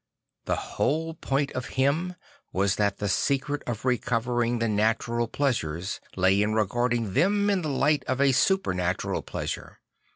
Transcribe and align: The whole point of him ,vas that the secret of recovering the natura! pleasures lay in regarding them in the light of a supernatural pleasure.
The 0.45 0.55
whole 0.55 1.13
point 1.13 1.51
of 1.51 1.67
him 1.77 2.15
,vas 2.55 2.75
that 2.77 2.97
the 2.97 3.07
secret 3.07 3.61
of 3.67 3.85
recovering 3.85 4.57
the 4.57 4.67
natura! 4.67 5.27
pleasures 5.27 5.99
lay 6.15 6.41
in 6.41 6.55
regarding 6.55 7.13
them 7.13 7.51
in 7.51 7.61
the 7.61 7.69
light 7.69 8.03
of 8.07 8.19
a 8.19 8.31
supernatural 8.31 9.21
pleasure. 9.21 9.79